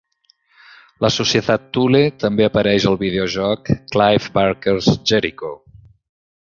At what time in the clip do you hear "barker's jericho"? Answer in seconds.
4.41-5.55